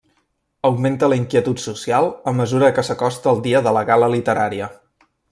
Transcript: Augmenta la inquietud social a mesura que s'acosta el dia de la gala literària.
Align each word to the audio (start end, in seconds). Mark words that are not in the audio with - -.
Augmenta 0.69 1.09
la 1.11 1.17
inquietud 1.19 1.59
social 1.65 2.07
a 2.31 2.33
mesura 2.39 2.71
que 2.77 2.85
s'acosta 2.87 3.33
el 3.33 3.43
dia 3.49 3.61
de 3.67 3.75
la 3.77 3.83
gala 3.91 4.09
literària. 4.19 4.71